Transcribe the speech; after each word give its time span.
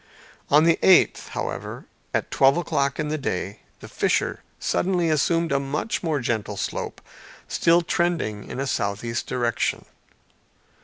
On 0.49 0.63
the 0.63 0.79
eighth, 0.81 1.27
however, 1.27 1.85
at 2.11 2.31
twelve 2.31 2.57
o'clock 2.57 2.99
in 2.99 3.09
the 3.09 3.19
day, 3.19 3.59
the 3.81 3.87
fissure 3.87 4.41
suddenly 4.59 5.11
assumed 5.11 5.51
a 5.51 5.59
much 5.59 6.01
more 6.01 6.19
gentle 6.19 6.57
slope 6.57 7.01
still 7.47 7.83
trending 7.83 8.49
in 8.49 8.59
a 8.59 8.65
southeast 8.65 9.27
direction. 9.27 9.85